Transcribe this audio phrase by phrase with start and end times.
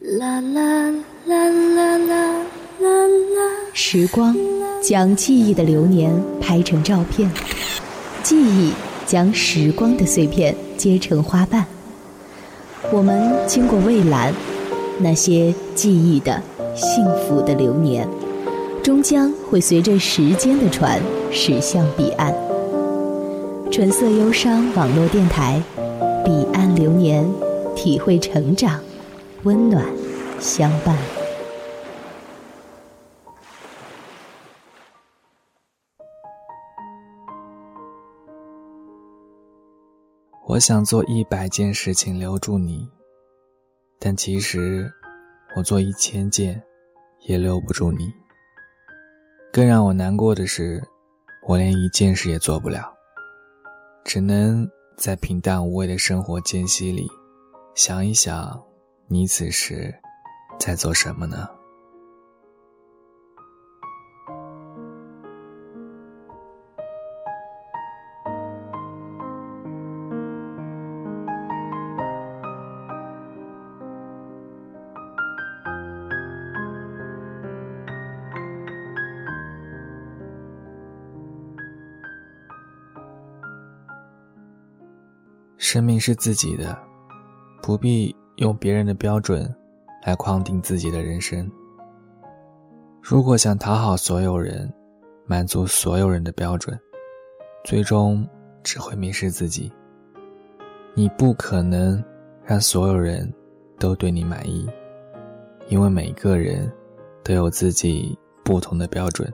[0.00, 0.90] 啦啦
[1.26, 3.52] 啦啦啦啦啦。
[3.74, 4.34] 时光
[4.82, 7.30] 将记忆的流年拍成照片，
[8.22, 8.72] 记忆
[9.04, 11.66] 将时光的碎片结成花瓣。
[12.90, 14.32] 我们经过蔚蓝，
[14.98, 16.42] 那些记忆的、
[16.74, 18.08] 幸福的流年，
[18.82, 20.98] 终将会随着时间的船
[21.30, 22.34] 驶向彼岸。
[23.70, 25.62] 纯色忧伤网络电台，
[26.24, 27.22] 彼岸流年，
[27.76, 28.80] 体会成长，
[29.42, 29.82] 温暖
[30.38, 30.94] 相伴。
[40.46, 42.86] 我想做一百件事情留住你，
[43.98, 44.92] 但其实
[45.56, 46.62] 我做一千件
[47.20, 48.12] 也留不住你。
[49.50, 50.82] 更让我难过的是，
[51.48, 52.92] 我连一件事也做不了，
[54.04, 57.08] 只能在平淡无味的生活间隙里，
[57.74, 58.62] 想一想
[59.12, 59.92] 你此时
[60.56, 61.48] 在做什么呢？
[85.58, 86.78] 生命是自己的，
[87.60, 89.54] 不必用别人的标准
[90.04, 91.50] 来框定自己的人生。
[93.02, 94.72] 如果想讨好所有人，
[95.26, 96.78] 满足所有人的标准，
[97.64, 98.26] 最终
[98.62, 99.72] 只会迷失自己。
[100.94, 102.02] 你不可能
[102.44, 103.32] 让所有人
[103.78, 104.68] 都对你满意，
[105.68, 106.70] 因为每个人
[107.22, 109.32] 都有自己不同的标准。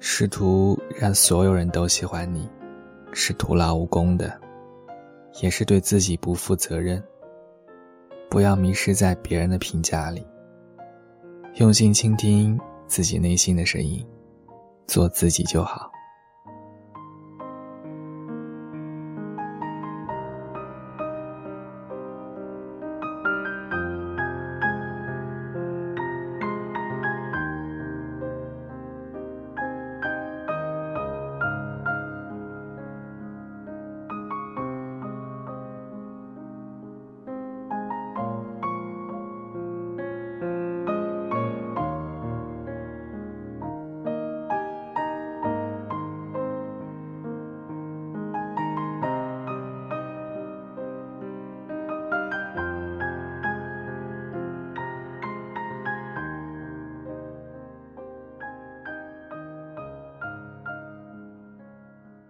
[0.00, 2.48] 试图让所有人都喜欢你，
[3.12, 4.32] 是徒劳无功的。
[5.42, 7.00] 也是对自己不负责任。
[8.30, 10.26] 不要迷失在别人的评价里，
[11.54, 14.06] 用心倾听自己内心的声音，
[14.86, 15.90] 做自己就好。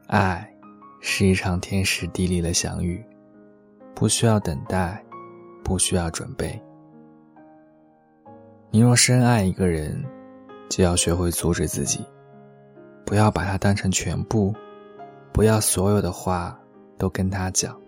[0.09, 0.51] 爱，
[1.01, 3.05] 是一场天时地利的相遇，
[3.95, 5.05] 不需要等待，
[5.63, 6.59] 不需要准备。
[8.71, 10.03] 你若深爱一个人，
[10.71, 12.03] 就要学会阻止自己，
[13.05, 14.55] 不要把他当成全部，
[15.31, 16.59] 不要所有的话
[16.97, 17.79] 都跟他讲，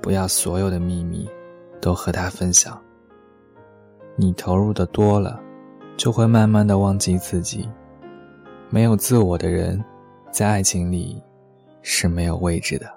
[0.00, 1.28] 不要所有的秘密
[1.80, 2.80] 都和他分享。
[4.14, 5.40] 你投入的多了，
[5.96, 7.68] 就会慢慢的忘记自己，
[8.70, 9.84] 没有自我的人。
[10.32, 11.22] 在爱情里，
[11.82, 12.90] 是没有位置的。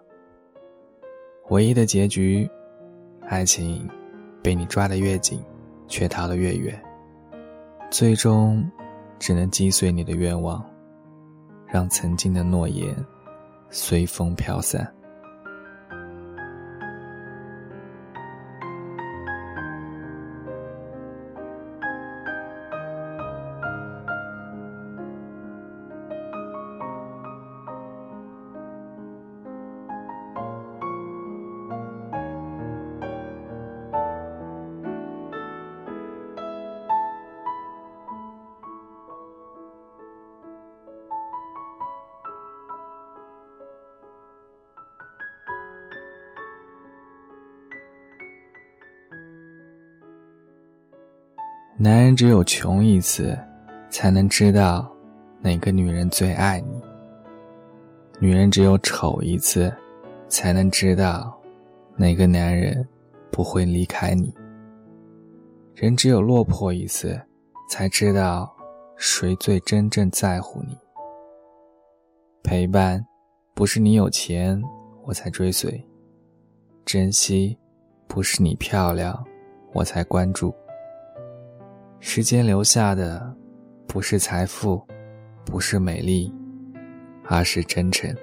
[1.50, 2.50] 唯一的结局，
[3.28, 3.86] 爱情
[4.42, 5.44] 被你抓得越紧，
[5.86, 6.82] 却逃得越远，
[7.92, 8.66] 最终
[9.20, 10.64] 只能击碎你的愿望，
[11.68, 12.96] 让曾经的诺言
[13.70, 14.90] 随风飘散。
[51.86, 53.38] 男人只有穷一次，
[53.92, 54.92] 才能知道
[55.40, 56.82] 哪个女人最爱你；
[58.20, 59.72] 女人只有丑一次，
[60.28, 61.40] 才能知道
[61.96, 62.84] 哪个男人
[63.32, 64.34] 不会离开你；
[65.76, 67.22] 人只有落魄一次，
[67.70, 68.52] 才知道
[68.98, 70.76] 谁最真正在乎你。
[72.42, 73.06] 陪伴，
[73.54, 74.60] 不是你有钱
[75.04, 75.70] 我才追随；
[76.84, 77.56] 珍惜，
[78.08, 79.24] 不是你漂亮
[79.72, 80.52] 我才关注。
[82.08, 83.36] 时间留下的
[83.88, 84.80] 不是财富
[85.44, 86.32] 不是美丽
[87.24, 88.16] 而是真诚。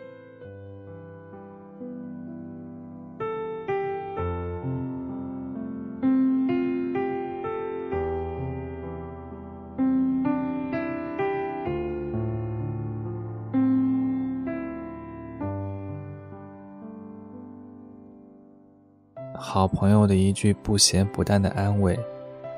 [19.37, 21.99] 好朋友的一句不咸不淡的安慰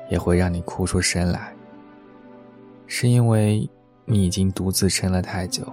[0.09, 1.53] 也会让你哭出声来。
[2.87, 3.69] 是因为
[4.05, 5.65] 你已经独自撑了太久。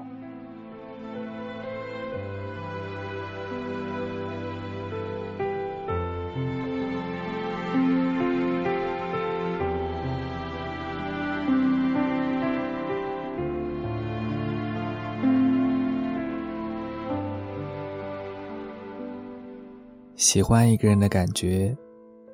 [20.32, 21.76] 喜欢一个人的感觉，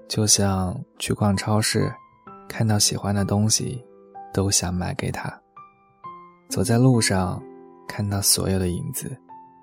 [0.08, 1.92] 就像去逛超市，
[2.48, 3.84] 看到喜欢的东西，
[4.32, 5.28] 都想买给他；
[6.48, 7.42] 走在路上，
[7.86, 9.14] 看到所有的影子，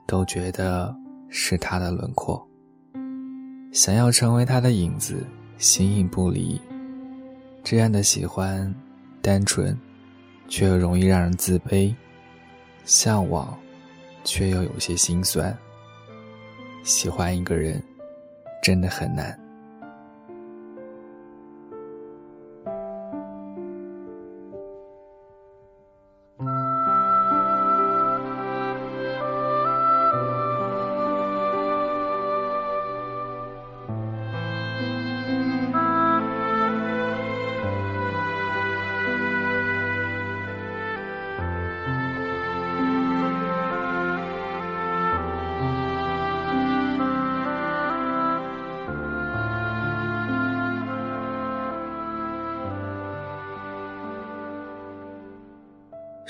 [0.05, 0.95] 都觉得
[1.29, 2.47] 是他的轮廓。
[3.71, 5.25] 想要成为他的影子，
[5.57, 6.61] 形影不离。
[7.63, 8.73] 这样的喜欢，
[9.21, 9.75] 单纯，
[10.47, 11.93] 却又容易让人自卑；
[12.85, 13.57] 向往，
[14.23, 15.57] 却又有些心酸。
[16.83, 17.83] 喜欢一个人。
[18.63, 19.39] 真的很难。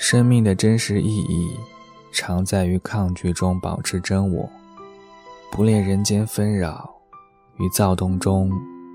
[0.08, 1.50] 生命的真实意义，
[2.12, 4.48] 常在于抗拒中保持真我，
[5.50, 6.88] 不恋人间纷扰，
[7.58, 8.48] 于躁动中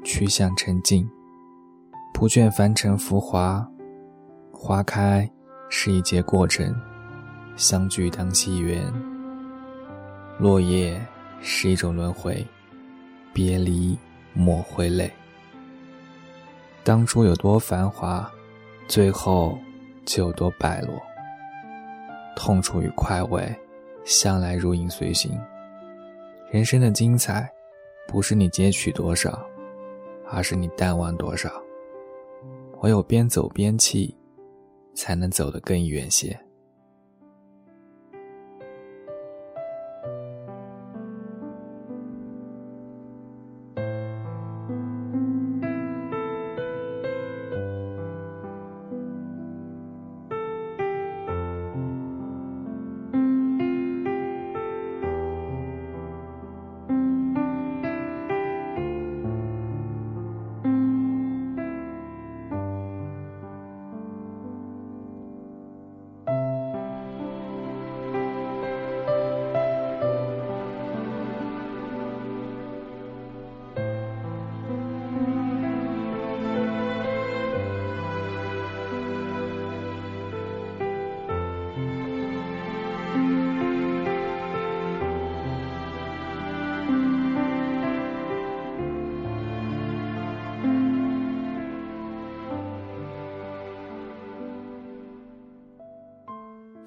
[0.06, 1.06] 趋向沉静，
[2.14, 3.70] 不倦凡尘浮华。
[4.54, 5.30] 花开
[5.68, 6.74] 是一节过程，
[7.58, 8.82] 相聚当惜缘；
[10.40, 10.98] 落叶
[11.42, 12.48] 是一种轮回，
[13.34, 14.00] 别离
[14.32, 15.12] 莫挥泪。
[16.86, 18.32] 当初有多繁华，
[18.88, 19.60] 最后。
[20.06, 21.02] 就有多败落，
[22.36, 23.54] 痛楚与快慰，
[24.04, 25.40] 向来如影随形。
[26.52, 27.50] 人生的精彩，
[28.08, 29.46] 不是你截取多少，
[30.30, 31.50] 而是你淡忘多少。
[32.82, 34.16] 唯有边走边弃，
[34.94, 36.38] 才能走得更远些。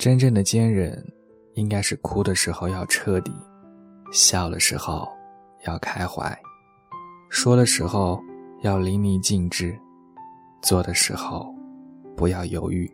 [0.05, 1.03] 真正的坚韧，
[1.55, 3.33] 应该是哭的时候要彻底，
[4.13, 5.09] 笑的时候
[5.65, 6.39] 要开怀，
[7.31, 8.23] 说的时候
[8.61, 9.75] 要淋漓尽致，
[10.61, 11.51] 做的时候
[12.15, 12.87] 不要犹豫。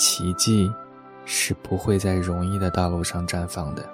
[0.00, 0.72] 奇迹
[1.26, 3.86] 是不会在容易的道路上绽放的。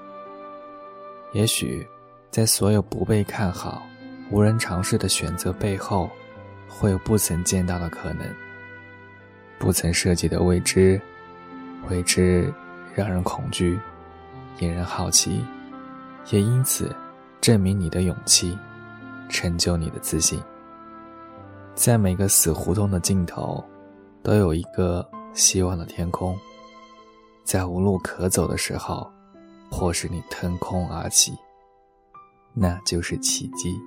[1.32, 1.84] 也许，
[2.30, 3.82] 在所有不被看好、
[4.30, 6.08] 无人尝试的选择背后，
[6.68, 8.24] 会有不曾见到的可能，
[9.58, 11.00] 不曾涉及的未知。
[11.90, 12.54] 未知
[12.94, 13.78] 让人恐惧，
[14.60, 15.44] 引人好奇，
[16.30, 16.94] 也因此
[17.40, 18.56] 证明你的勇气，
[19.28, 20.40] 成就你的自信。
[21.74, 23.64] 在每个死胡同的尽头，
[24.22, 25.04] 都有一个。
[25.36, 26.36] 希望的天空，
[27.44, 29.06] 在无路可走的时候，
[29.70, 31.36] 迫使你腾空而起，
[32.54, 33.78] 那就是奇迹。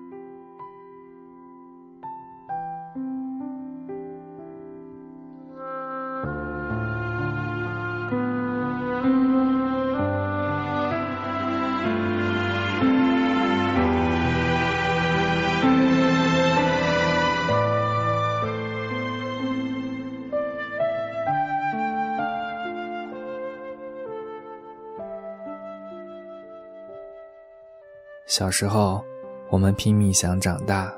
[28.29, 29.03] 小时候，
[29.50, 30.93] 我们拼命想长大，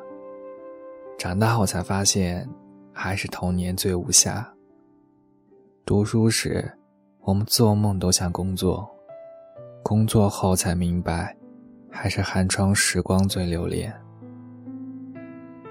[1.17, 2.45] 长大后才发现，
[2.91, 4.43] 还是童年最无暇。
[5.85, 6.69] 读书时，
[7.21, 8.85] 我们做梦都想工作，
[9.81, 11.33] 工作后才明白，
[11.89, 13.93] 还是寒窗时光最留恋。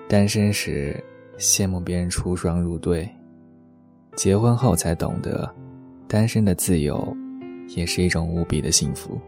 [0.08, 0.98] 单身时，
[1.36, 3.06] 羡慕别人出双入对，
[4.16, 5.54] 结婚后才懂得，
[6.08, 7.14] 单身的自由，
[7.76, 9.20] 也是一种无比的幸福。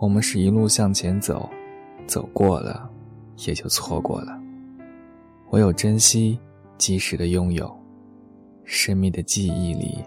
[0.00, 1.46] 我们是一路向前走，
[2.06, 2.88] 走过了，
[3.46, 4.40] 也就错过了。
[5.50, 6.40] 唯有珍惜
[6.78, 7.70] 及时的拥有，
[8.64, 9.98] 生命的记忆里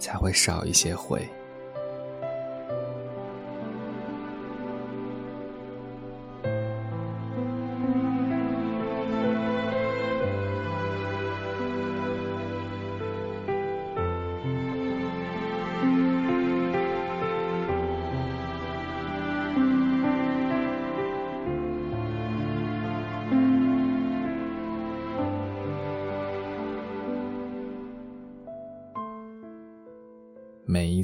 [0.00, 1.24] 才会少一些悔。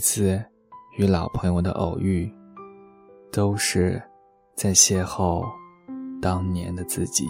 [0.03, 0.45] 次
[0.99, 2.29] 与老朋友的偶遇，
[3.31, 4.03] 都是
[4.57, 5.45] 在邂逅
[6.21, 7.25] 当年的自己。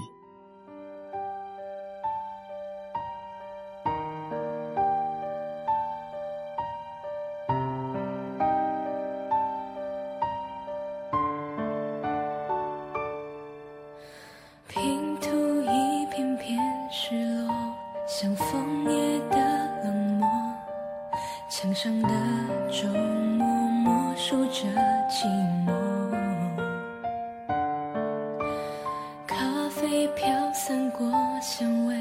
[30.96, 31.94] 过香味，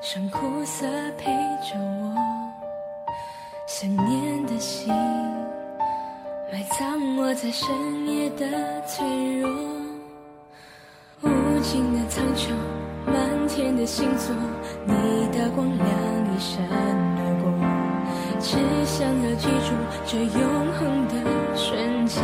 [0.00, 0.86] 剩苦涩
[1.18, 2.14] 陪着我。
[3.66, 4.92] 想念的心
[6.52, 7.68] 埋葬我在深
[8.06, 9.06] 夜的脆
[9.38, 9.50] 弱，
[11.22, 11.28] 无
[11.60, 12.50] 尽的苍穹，
[13.06, 14.34] 满天的星座，
[14.84, 14.92] 你
[15.28, 15.86] 的光亮
[16.34, 16.62] 一闪
[17.18, 17.52] 而过。
[18.40, 19.74] 只想要记住
[20.04, 21.14] 这永恒的
[21.54, 22.22] 瞬间，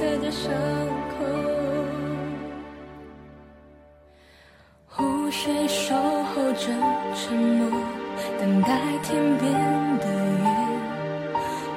[0.00, 0.50] 色的伤
[1.10, 1.14] 口。
[4.86, 6.72] 湖水守候着
[7.14, 7.68] 沉默，
[8.40, 9.52] 等待天边
[9.98, 10.06] 的
[10.40, 10.44] 月。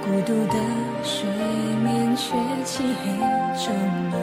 [0.05, 0.55] 孤独的
[1.03, 1.27] 水
[1.83, 3.11] 面却漆黑
[3.61, 3.75] 整
[4.13, 4.15] 夜，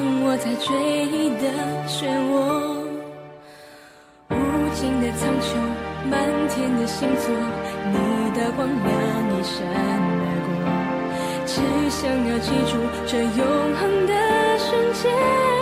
[0.00, 0.72] 我在追
[1.06, 1.44] 忆的
[1.86, 2.34] 漩涡，
[4.30, 4.34] 无
[4.74, 5.46] 尽的苍穹，
[6.08, 6.12] 满
[6.48, 7.28] 天的星座，
[7.90, 7.96] 你
[8.32, 8.88] 的光亮
[9.28, 10.50] 一闪而过，
[11.46, 11.52] 只
[11.90, 12.72] 想要记住
[13.06, 13.40] 这永
[13.76, 14.12] 恒的
[14.58, 15.61] 瞬间。